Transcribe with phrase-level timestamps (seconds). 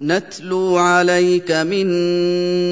[0.00, 1.86] نتلو عليك من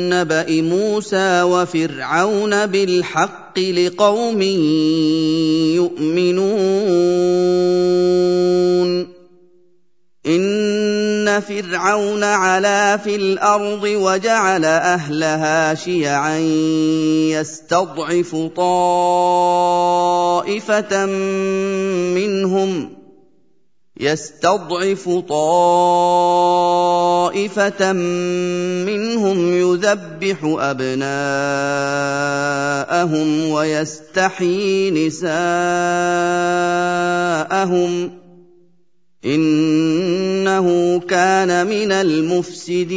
[0.08, 4.42] نبأ موسى وفرعون بالحق لقوم
[5.74, 6.46] يؤمنون.
[10.26, 16.38] إن فرعون علا في الأرض وجعل أهلها شيعا
[17.30, 18.66] يستضعف طائفة
[22.14, 22.95] منهم
[24.00, 25.92] يستضعف طائفة
[27.92, 31.18] منهم يذبح أبناءهم
[33.50, 35.30] ويستحيي نساءهم
[39.24, 42.96] إنه كان من المفسدين.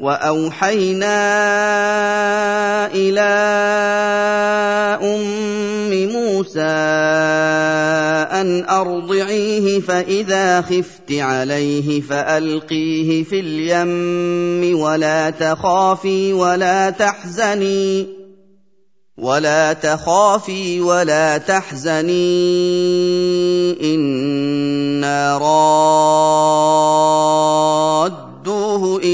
[0.00, 1.16] وأوحينا
[2.94, 3.30] إلى
[5.02, 6.60] أم موسى
[8.40, 18.06] أن أرضعيه فإذا خفت عليه فألقيه في اليم ولا تخافي ولا تحزني
[19.18, 22.14] ولا تخافي ولا تحزني
[23.94, 26.40] إنا راد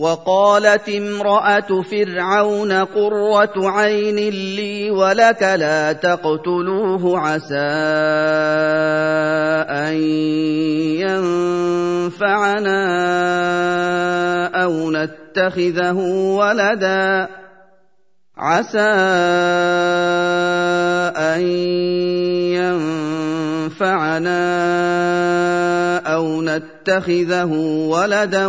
[0.00, 4.16] وقالت امرأة فرعون قرة عين
[4.56, 7.70] لي ولك لا تقتلوه عسى
[9.68, 9.94] أن
[12.00, 12.80] ينفعنا
[14.64, 15.98] أو نتخذه
[16.40, 17.28] ولدا
[18.38, 18.78] عسى
[21.16, 21.40] أن
[23.76, 24.40] ينفعنا
[26.14, 27.52] أو نتخذه
[27.88, 28.46] ولدا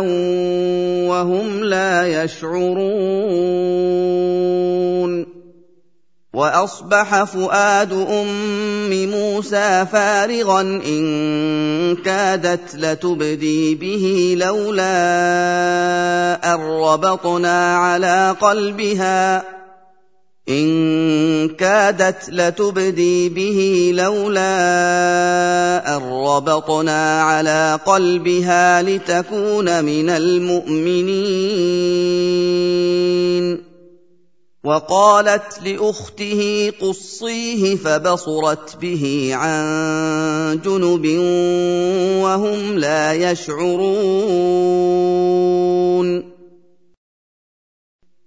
[1.08, 3.42] وهم لا يشعرون
[6.34, 14.94] واصبح فؤاد ام موسى فارغا ان كادت لتبدي به لولا
[16.54, 19.44] ان ربطنا على قلبها
[20.48, 31.32] إن كادت لتبدي به لولا أن ربطنا على قلبها لتكون من المؤمنين.
[34.64, 41.06] وقالت لأخته قصيه فبصرت به عن جنب
[42.22, 43.92] وهم لا يشعرون.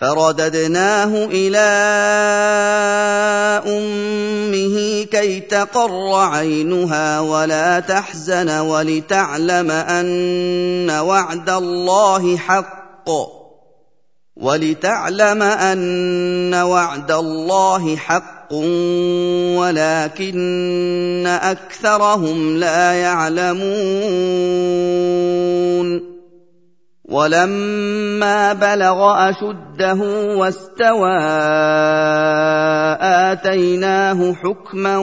[0.00, 1.68] فرددناه إلى
[3.66, 13.10] أمه كي تقر عينها ولا تحزن ولتعلم أن وعد الله حق.
[14.36, 18.52] ولتعلم أن وعد الله حق
[19.58, 23.68] ولكن أكثرهم لا يعلمون.
[27.08, 30.00] ولما بلغ أشده
[30.36, 31.18] واستوى
[33.00, 34.98] آتيناه حكما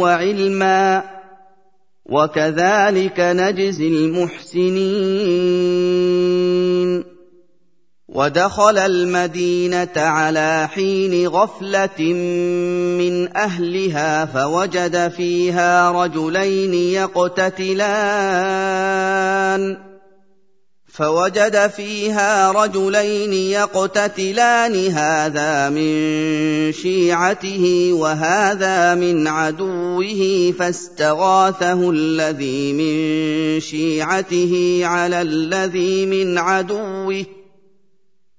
[0.00, 1.02] وعلما
[2.06, 5.16] وكذلك نجزي المحسنين.
[8.08, 12.12] ودخل المدينة على حين غفلة
[12.98, 17.86] من أهلها فوجد فيها رجلين يقتتلان.
[20.96, 25.92] فوجد فيها رجلين يقتتلان هذا من
[26.72, 37.35] شيعته وهذا من عدوه فاستغاثه الذي من شيعته على الذي من عدوه.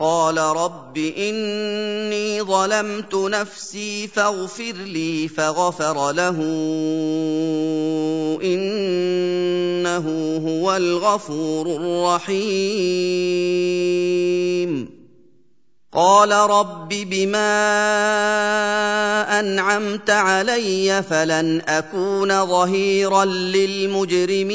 [0.00, 6.38] قال رب إني ظلمت نفسي فاغفر لي فغفر له
[8.42, 10.06] إنه
[10.48, 12.64] هو الغفور الرحيم.
[15.92, 17.54] قال رب بما
[19.40, 24.54] أنعمت علي فلن أكون ظهيرا للمجرمين.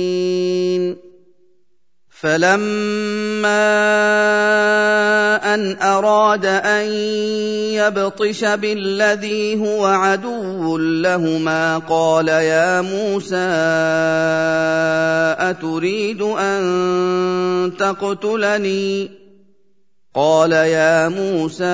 [2.21, 3.61] فلما
[5.53, 6.85] ان اراد ان
[7.73, 13.49] يبطش بالذي هو عدو لهما قال يا موسى
[15.49, 19.11] اتريد ان تقتلني؟
[20.15, 21.65] قال يا موسى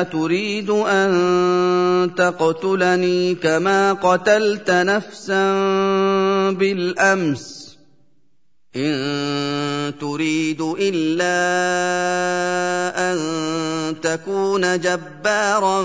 [0.00, 5.52] اتريد ان تقتلني كما قتلت نفسا
[6.50, 7.65] بالامس؟
[8.76, 11.36] إن تريد إلا
[13.12, 13.18] أن
[14.00, 15.82] تكون جبارا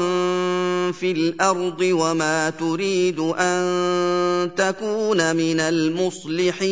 [0.91, 6.71] في الأرض وما تريد أن تكون من المصلحين.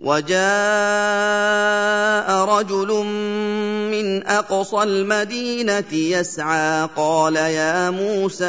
[0.00, 0.40] وجاء
[2.44, 3.04] رجل
[3.92, 8.44] من أقصى المدينة يسعى قال يا موسى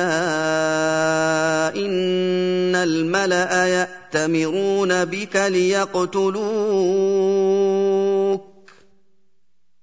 [2.71, 6.41] ان الملا ياتمرون بك ليقتلوك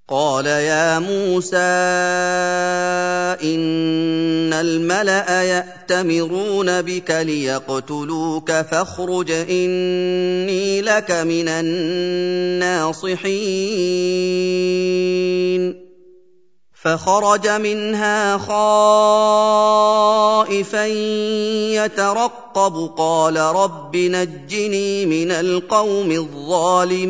[0.09, 1.57] قال يا موسى
[3.43, 13.09] ان الملا ياتمرون بك ليقتلوك فاخرج اني لك من الناصحين
[16.81, 18.37] فخرج منها
[20.47, 20.85] خائفا
[21.85, 22.91] يترقب.
[22.97, 27.09] قال رب نجني من القوم الظالمين.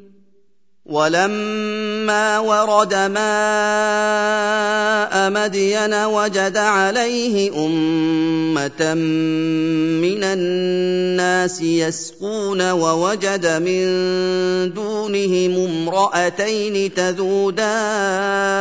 [0.91, 3.21] ولما ورد ماء
[5.29, 8.93] مدين وجد عليه أمة
[10.03, 13.83] من الناس يسقون ووجد من
[14.73, 18.51] دونهم امرأتين تذودان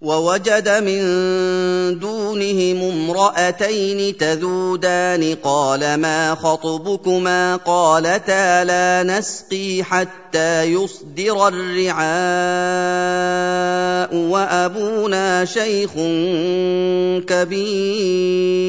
[0.00, 1.00] ووجد من
[1.98, 12.08] دونهم امرأتين تذودان قال ما خطبكما قالتا لا نسقي حتى يصدر الرعاء
[14.14, 15.92] وأبونا شيخ
[17.26, 18.68] كبير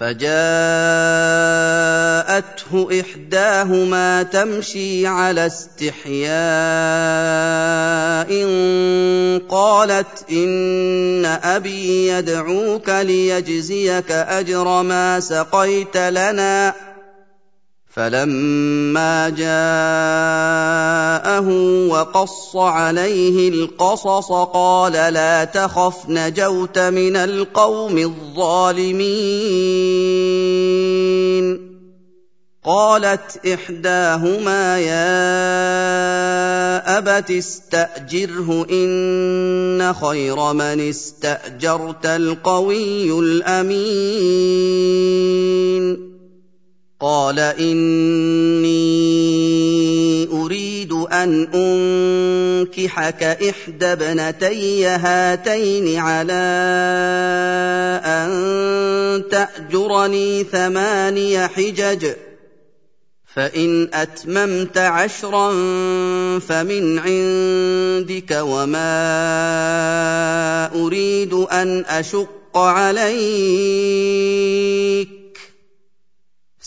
[0.00, 0.30] فجاءته
[3.00, 6.30] إحداهما تمشي على استحياء
[9.48, 16.74] قالت إن أبي يدعوك ليجزيك أجر ما سقيت لنا.
[17.90, 19.28] فلما
[21.40, 29.30] جاءه وقص عليه القصص قال لا تخف نجوت من القوم الظالمين.
[32.64, 34.98] قالت احداهما يا
[36.98, 44.10] ابت استاجره ان خير من استاجرت القوي الامين.
[47.00, 48.80] قال اني
[50.32, 56.32] اريد ان انكحك احدى ابنتي هاتين على
[58.04, 62.06] ان تاجرني ثماني حجج
[63.34, 65.48] فان اتممت عشرا
[66.38, 68.90] فمن عندك وما
[70.74, 73.80] اريد ان اشق عليك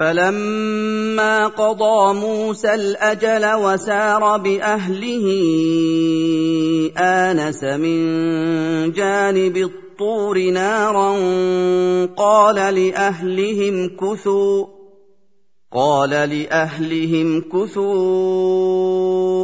[0.00, 5.26] فلما قضى موسى الأجل وسار بأهله
[6.96, 8.00] آنس من
[8.92, 11.16] جانب الطور نارا
[12.16, 14.66] قال لأهلهم كثوا
[15.72, 17.90] قال لأهلهم كثوا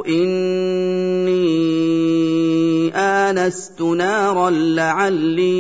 [0.07, 1.37] إني
[2.97, 5.57] آنست نارا لعلي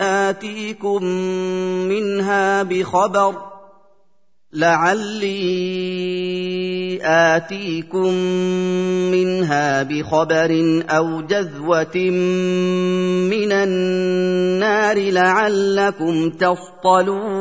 [0.00, 1.04] آتيكم
[1.88, 3.49] منها بخبر.
[4.52, 5.30] لعلي
[7.02, 8.14] اتيكم
[9.10, 11.96] منها بخبر أو جذوه
[13.30, 17.40] من النار لعلكم تصطلون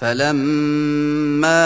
[0.00, 1.64] فلما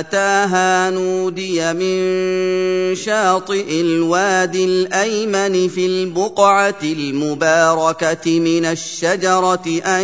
[0.00, 10.02] اتاها نودي من شاطئ الوادي الايمن في البقعه المباركه من الشجره ان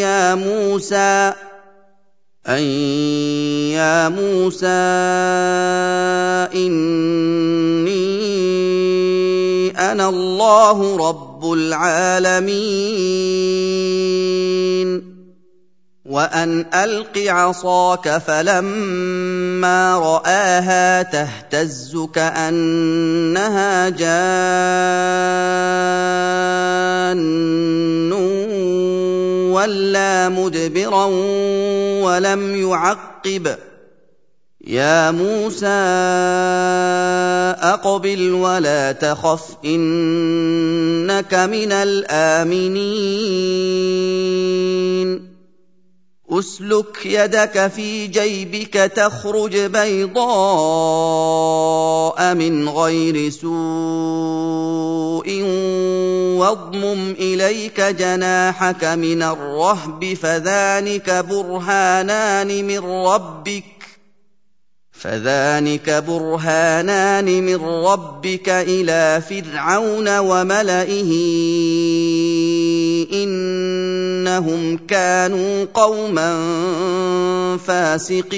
[0.00, 1.32] يا موسى
[2.48, 2.62] أن
[3.76, 4.66] يا موسى
[6.54, 8.00] إني
[9.92, 13.20] أنا الله رب العالمين
[16.10, 24.40] وأن ألق عصاك فلما رآها تهتز كأنها جان
[29.52, 31.04] ولا مدبرا
[32.02, 33.56] ولم يعقب.
[34.66, 35.66] يا موسى
[37.62, 42.90] أقبل ولا تخف إنك من الآمنين.
[46.32, 50.20] اسلك يدك في جيبك تخرج بيضاء
[52.34, 53.50] من غير سوء
[56.38, 63.64] واضمم إليك جناحك من الرهب فذلك برهانان من ربك
[64.92, 71.12] فذلك برهانان من ربك إلى فرعون وملئه
[74.38, 76.36] إنهم كانوا قوما
[77.66, 78.30] فاسقين.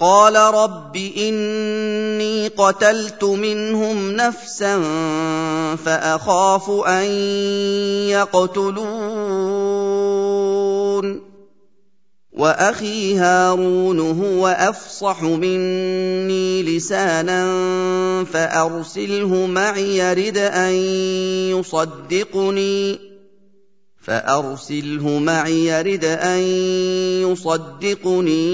[0.00, 4.82] قال رب إني قتلت منهم نفسا
[5.84, 7.04] فأخاف أن
[8.08, 8.86] يقتلون.
[12.36, 17.44] وأخي هارون هو أفصح مني لسانا
[18.24, 20.72] فأرسله معي يرد أن
[21.56, 22.98] يصدقني
[24.02, 26.40] فأرسله معي يرد أن
[27.24, 28.46] يصدقني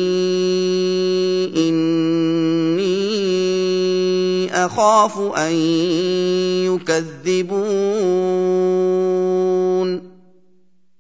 [1.69, 2.93] إني
[4.65, 5.53] أخاف أن
[6.67, 7.73] يكذبون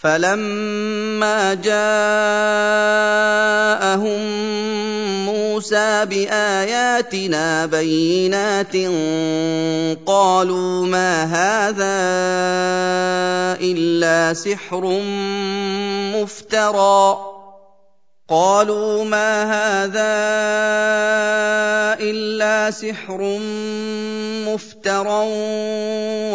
[0.00, 1.78] فلما جاءهم
[5.26, 8.76] موسى بآياتنا بينات
[10.06, 11.98] قالوا ما هذا
[13.60, 15.02] إلا سحر
[16.14, 17.37] مفترى
[18.28, 20.20] قالوا ما هذا
[21.96, 23.38] إلا سحر
[24.44, 25.24] مفترى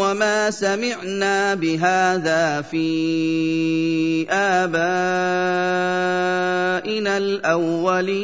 [0.02, 4.74] وما سمعنا بهذا في آبائنا
[7.18, 8.24] الأولين.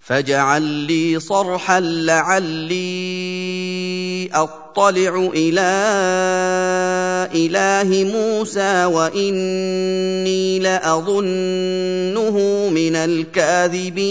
[0.00, 2.80] فاجعل لي صرحا لعلي
[4.32, 5.70] أطلع إلى
[7.34, 12.38] إله موسى وإني لأظنه
[12.68, 14.10] من الكاذبين.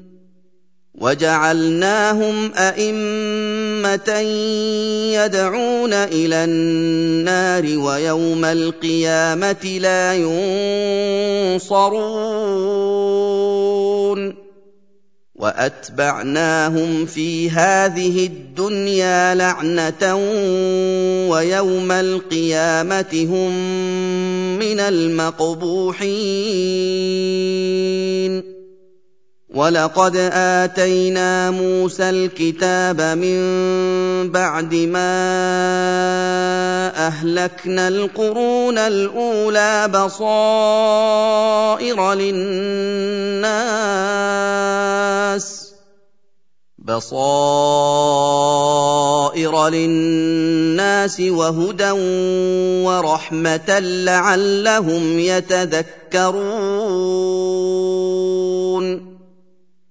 [1.01, 4.09] وجعلناهم أئمة
[5.17, 10.15] يدعون إلى النار ويوم القيامة لا
[11.57, 12.11] ينصرون.
[15.35, 20.15] وأتبعناهم في هذه الدنيا لعنة
[21.29, 23.51] ويوم القيامة هم
[24.59, 26.01] من المقبوحين.
[29.53, 33.41] ولقد اتينا موسى الكتاب من
[34.31, 35.11] بعد ما
[37.07, 40.93] اهلكنا القرون الاولى بصائر
[42.13, 43.41] للناس
[46.79, 47.27] بصائر
[49.67, 51.91] للناس وهدى
[52.87, 56.91] ورحمه لعلهم يتذكرون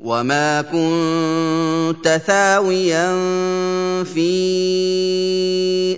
[0.00, 3.12] وما كنت ثاويا
[4.04, 4.30] في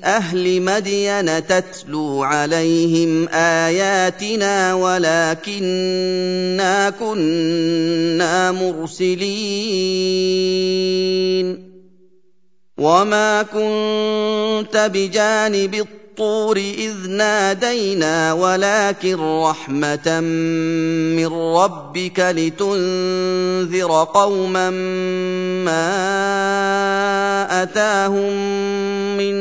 [0.05, 6.11] أهل مدين تتلو عليهم اياتنا ولكنا
[6.91, 9.23] كنا مرسلين
[12.79, 24.71] وما كنت بجانب الطور إذ نادينا ولكن رحمة من ربك لتنذر قوما
[25.65, 25.89] ما
[27.63, 28.33] أتاهم
[29.17, 29.35] من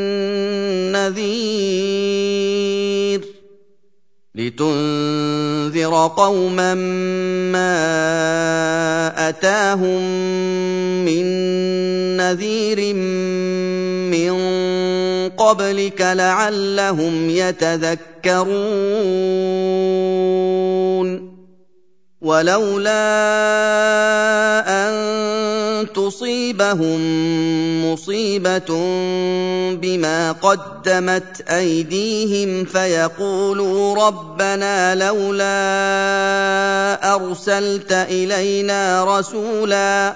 [0.92, 2.42] نذير
[4.36, 6.74] لتنذر قوما
[7.52, 7.76] ما
[9.30, 10.02] أتاهم
[11.06, 11.26] من
[12.18, 14.32] نذير من
[15.38, 18.52] قبلك لعلهم يتذكرون.
[22.22, 23.02] ولولا
[24.70, 24.94] أن
[25.94, 27.02] تصيبهم
[27.86, 28.72] مصيبة
[29.82, 35.56] بما قدمت أيديهم فيقولوا ربنا لولا
[37.15, 40.15] أرسلت إلينا رسولا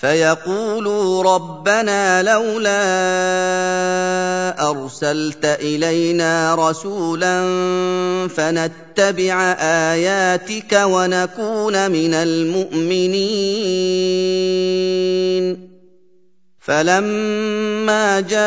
[0.00, 2.70] فيقولوا ربنا لولا
[4.70, 7.48] أرسلت إلينا رسولا
[8.28, 13.28] فنتبع آياتك ونكون من المؤمنين.
[16.68, 18.38] فلما جاءهم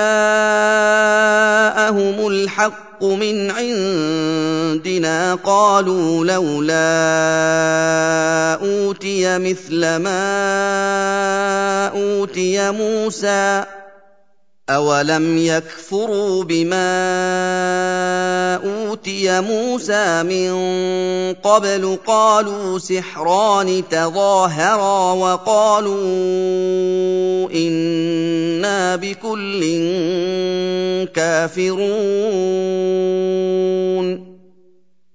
[2.28, 6.76] الحق من عندنا قالوا لولا
[8.62, 10.22] اوتي مثل ما
[11.88, 13.64] اوتي موسى
[14.70, 16.86] أَوَلَمْ يَكْفُرُوا بِمَا
[18.62, 20.52] أُوتِيَ مُوسَىٰ مِن
[21.44, 25.98] قَبْلُ ۖ قَالُوا سِحْرَانِ تَظَاهَرَا وَقَالُوا
[27.54, 29.62] إِنَّا بِكُلٍّ
[31.14, 31.92] كَافِرُونَ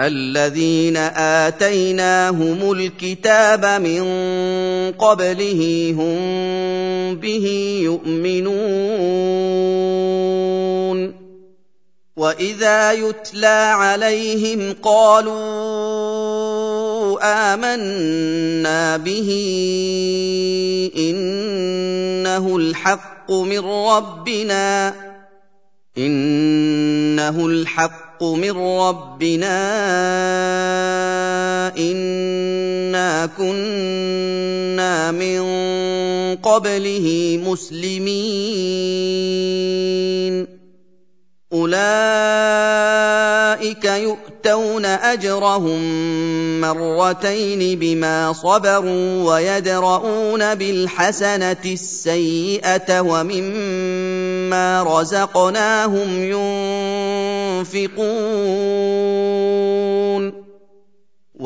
[0.00, 0.96] الذين
[1.46, 4.02] آتيناهم الكتاب من
[4.92, 6.18] قبله هم
[7.14, 7.46] به
[7.82, 8.58] يؤمنون
[12.16, 13.46] وإذا يتلى
[13.78, 16.18] عليهم قالوا
[17.22, 19.30] آمَنَّا بِهِ
[20.96, 25.07] إِنَّهُ الْحَقُّ مِن رَّبِّنَا
[25.98, 29.58] إِنَّهُ الْحَقُّ مِن رَّبِّنَا
[31.78, 35.40] إِنَّا كُنَّا مِن
[36.36, 38.18] قَبْلِهِ مُسْلِمِينَ.
[41.52, 41.86] أُولَٰئِكَ
[44.38, 45.80] يُؤْتَوْنَ أَجْرَهُم
[46.60, 56.08] مَّرَّتَيْنِ بِمَا صَبَرُوا وَيَدْرَءُونَ بِالْحَسَنَةِ السَّيِّئَةَ وَمِمَّا رَزَقْنَاهُمْ
[57.62, 57.98] يُنفِقُونَ.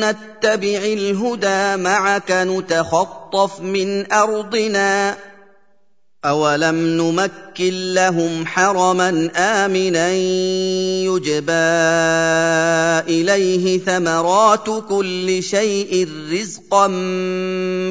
[0.00, 5.16] نتبع الهدى معك نتخطف من أرضنا.
[6.24, 10.12] أَوَلَمْ نُمَكِّن لَّهُمْ حَرَمًا آمِنًا
[11.08, 11.52] يُجْبَىٰ
[13.08, 16.86] إِلَيْهِ ثَمَرَاتُ كُلِّ شَيْءٍ رِّزْقًا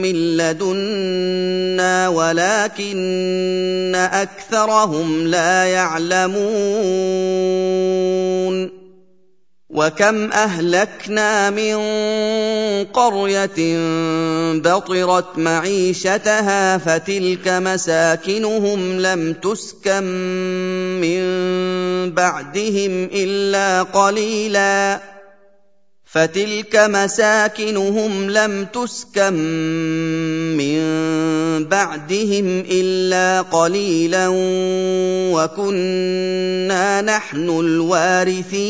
[0.06, 6.40] مِّن لَّدُنَّا وَلَٰكِنَّ أَكْثَرَهُمْ لَا يَعْلَمُونَ
[9.80, 11.76] وكم اهلكنا من
[12.86, 13.78] قريه
[14.60, 20.04] بطرت معيشتها فتلك مساكنهم لم تسكن
[21.02, 21.22] من
[22.14, 25.00] بعدهم الا قليلا
[26.12, 29.34] فتلك مساكنهم لم تسكن
[30.58, 30.80] من
[31.66, 34.28] بعدهم إلا قليلا
[35.34, 38.70] وكنا نحن الوارثين.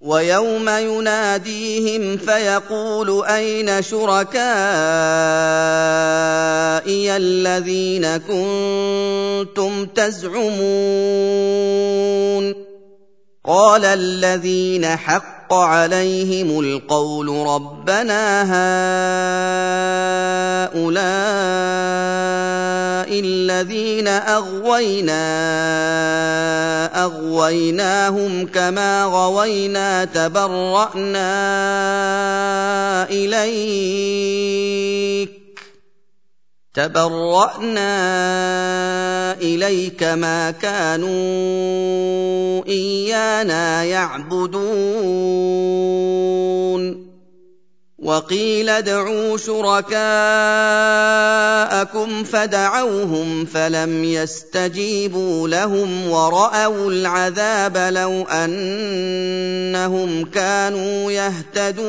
[0.00, 4.36] ويوم يناديهم فيقول أين شركائي
[7.16, 10.48] الذين كنتم تزعمون
[13.48, 18.42] قال الذين حق عليهم القول ربنا
[20.68, 20.98] هؤلاء
[23.20, 25.24] الذين أغوينا
[27.04, 31.28] أغويناهم كما غوينا تبرأنا
[33.10, 35.07] إليك.
[36.74, 37.88] تبرأنا
[39.32, 41.08] إليك ما كانوا
[42.66, 45.48] إيانا يعبدون.
[47.98, 49.98] وقيل ادعوا شركاءكم
[52.24, 61.88] فدعوهم فلم يستجيبوا لهم ورأوا العذاب لو أنهم كانوا يهتدون.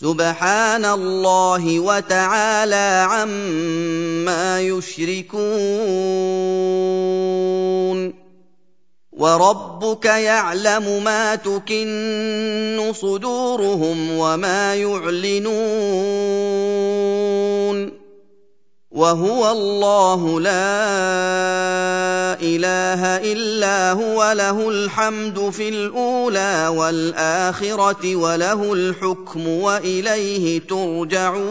[0.00, 5.36] سبحان الله وتعالى عما يشركون
[9.12, 15.46] وربك يعلم ما تكن صدورهم وما يعلنون
[18.96, 20.76] وهو الله لا
[22.40, 31.46] إله إلا هو له الحمد في الأولى والآخرة وله الحكم وإليه ترجعون.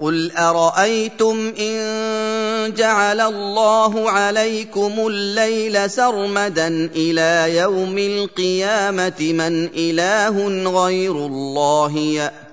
[0.00, 11.98] قل أرأيتم إن جعل الله عليكم الليل سرمدا إلى يوم القيامة من إله غير الله
[11.98, 12.43] ياتي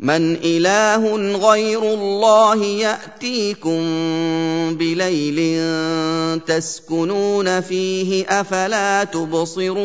[0.00, 3.80] من إله غير الله يأتيكم
[4.76, 5.60] بليل
[6.46, 9.80] تسكنون فيه أفلا تبصرون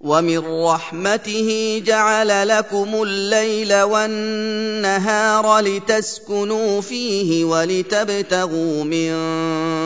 [0.00, 9.12] ومن رحمته جعل لكم الليل والنهار لتسكنوا فيه ولتبتغوا من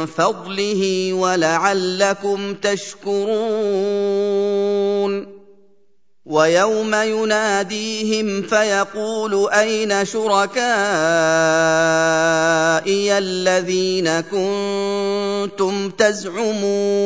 [0.07, 3.37] فضله ولعلكم تشكرون
[6.27, 10.59] ويوم يناديهم فيقول أين شركائي
[13.19, 16.97] الذين كنتم تزعمون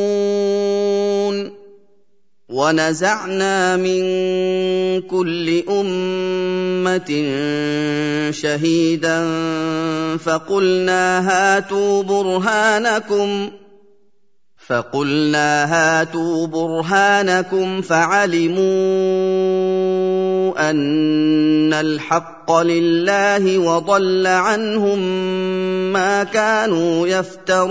[2.49, 4.03] ونزعنا من
[5.01, 7.11] كل أمة
[8.31, 9.27] شهيدا
[10.17, 13.51] فقلنا هاتوا برهانكم
[14.71, 18.61] فقلنا هاتوا برهانكم فعلموا
[20.71, 24.99] أن الحق لله وضل عنهم
[25.93, 27.71] ما كانوا يفترون.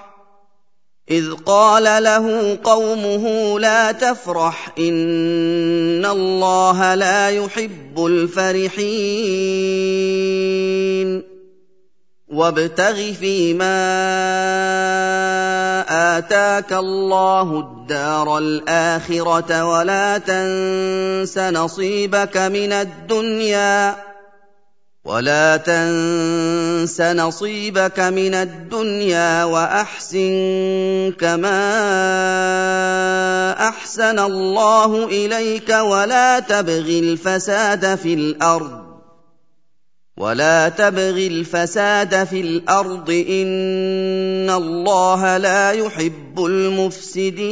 [1.11, 8.91] إذ قال له قومه لا تفرح إن الله لا يحب الفرحين
[12.27, 13.81] وابتغ فيما
[16.17, 24.10] آتاك الله الدار الآخرة ولا تنس نصيبك من الدنيا
[25.05, 31.61] ولا تنس نصيبك من الدنيا وأحسن كما
[33.69, 38.81] أحسن الله إليك ولا تبغ الفساد في الأرض
[40.17, 47.51] ولا تبغ الفساد في الأرض إن الله لا يحب المفسدين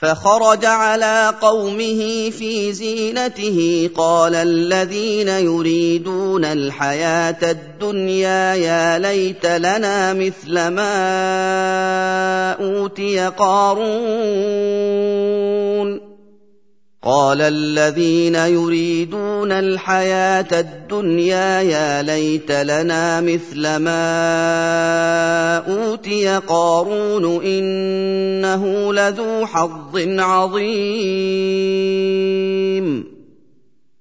[0.00, 10.92] فخرج على قومه في زينته قال الذين يريدون الحياة الدنيا يا ليت لنا مثل ما
[12.52, 13.88] أوتي قارون.
[17.02, 29.96] قال الذين يريدون الحياة الدنيا يا ليت لنا مثل ما أوتي قارون إنه لذو حظ
[30.18, 30.68] عظيم.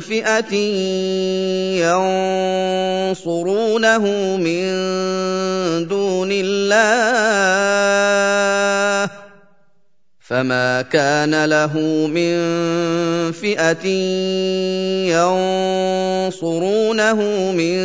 [0.00, 0.54] فئه
[3.14, 4.04] ينصرونه
[4.36, 4.64] من
[5.88, 7.54] دون الله
[10.24, 11.78] فما كان له
[12.08, 12.36] من
[13.32, 13.86] فئه
[16.32, 17.18] ينصرونه
[17.52, 17.76] من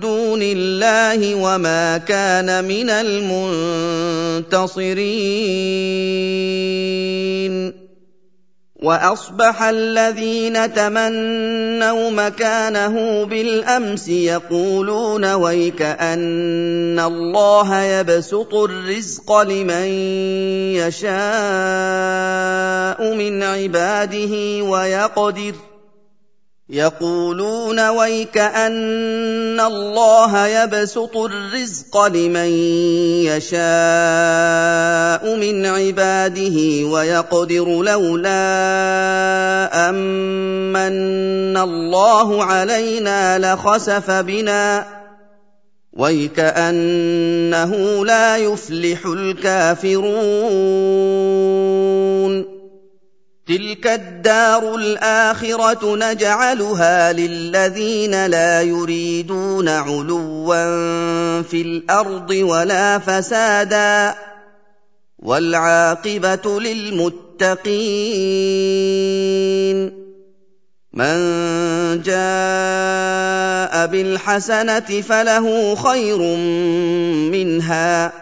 [0.00, 4.62] دون الله وما كان من المنتصرين
[8.82, 19.86] وأصبح الذين تمنوا مكانه بالأمس يقولون ويك ان الله يبسط الرزق لمن
[20.82, 21.12] يشاء
[23.14, 25.54] من عباده ويقدر
[26.72, 32.48] يقولون ويك أن الله يبسط الرزق لمن
[33.28, 33.60] يشاء
[35.36, 38.30] من عباده ويقدر لولا
[39.90, 44.86] امن الله علينا لخسف بنا.
[45.92, 47.74] ويكانه
[48.04, 50.12] لا يفلح الكافرون.
[53.46, 64.14] تلك الدار الاخره نجعلها للذين لا يريدون علوا في الأرض ولا فسادا
[65.18, 67.72] والعاقبه للمتقين
[70.92, 71.16] من
[72.02, 76.18] جاء بالحسنه فله خير
[77.32, 78.21] منها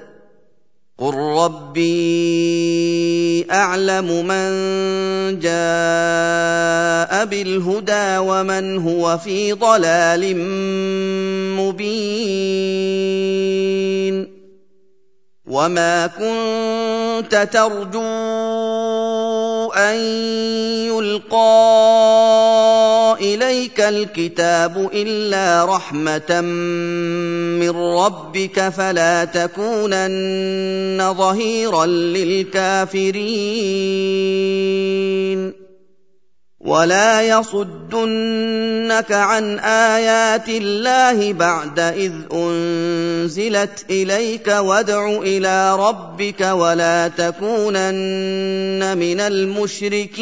[1.01, 1.91] قل ربي
[3.51, 4.49] اعلم من
[5.39, 10.35] جاء بالهدى ومن هو في ضلال
[11.57, 12.91] مبين
[15.47, 18.01] وما كنت ترجو
[19.73, 19.95] ان
[20.85, 21.61] يلقى
[23.21, 33.21] اليك الكتاب الا رحمه من ربك فلا تكونن ظهيرا للكافرين
[36.59, 49.19] ولا يصدنك عن ايات الله بعد اذ انزلت اليك وادع إلى ربك ولا تكونن من
[49.19, 50.21] المشركين